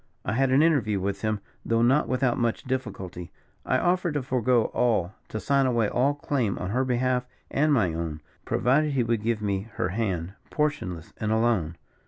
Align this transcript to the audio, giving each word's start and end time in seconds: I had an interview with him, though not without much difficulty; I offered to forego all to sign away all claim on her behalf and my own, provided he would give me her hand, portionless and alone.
I 0.25 0.33
had 0.33 0.49
an 0.49 0.63
interview 0.63 0.99
with 0.99 1.21
him, 1.21 1.41
though 1.63 1.83
not 1.83 2.07
without 2.07 2.39
much 2.39 2.63
difficulty; 2.63 3.31
I 3.67 3.77
offered 3.77 4.15
to 4.15 4.23
forego 4.23 4.71
all 4.73 5.13
to 5.27 5.39
sign 5.39 5.67
away 5.67 5.89
all 5.89 6.15
claim 6.15 6.57
on 6.57 6.71
her 6.71 6.83
behalf 6.83 7.27
and 7.51 7.71
my 7.71 7.93
own, 7.93 8.21
provided 8.43 8.93
he 8.93 9.03
would 9.03 9.21
give 9.21 9.43
me 9.43 9.69
her 9.75 9.89
hand, 9.89 10.33
portionless 10.49 11.13
and 11.17 11.31
alone. 11.31 11.75